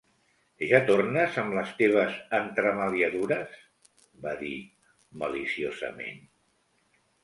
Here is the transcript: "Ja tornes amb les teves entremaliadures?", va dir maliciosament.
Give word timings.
"Ja 0.69 0.79
tornes 0.87 1.37
amb 1.41 1.57
les 1.57 1.75
teves 1.83 2.17
entremaliadures?", 2.39 3.55
va 4.27 4.37
dir 4.43 4.53
maliciosament. 5.25 6.31